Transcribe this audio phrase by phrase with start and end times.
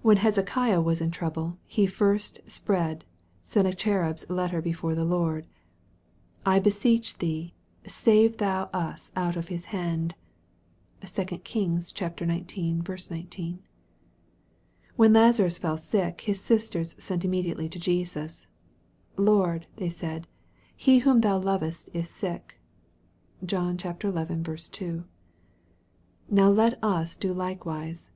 [0.00, 3.04] When Hezekiah was in trouble, he first spread
[3.42, 5.46] Senna cherib's letter before the Lord:"
[6.46, 7.52] I beseech thee,
[7.86, 10.14] save thou us out of his hand."
[11.04, 12.22] (2 Kings xix.
[12.26, 13.62] 19.)
[14.96, 18.46] When Lazarus fell sick, his sisters sent immediately to Jesus:
[19.18, 20.26] "Lord," they said,
[20.74, 22.58] "he whom thou lovest is sick."
[23.44, 23.90] (John xi.
[24.00, 25.04] 2.)
[26.30, 28.12] Now let us do likewise.